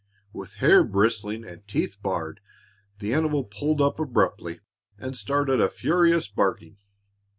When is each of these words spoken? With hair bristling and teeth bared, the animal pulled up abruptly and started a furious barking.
With 0.33 0.55
hair 0.55 0.83
bristling 0.83 1.45
and 1.45 1.67
teeth 1.67 1.97
bared, 2.01 2.39
the 2.97 3.13
animal 3.13 3.43
pulled 3.43 3.81
up 3.81 3.99
abruptly 3.99 4.61
and 4.97 5.15
started 5.15 5.61
a 5.61 5.69
furious 5.69 6.27
barking. 6.27 6.77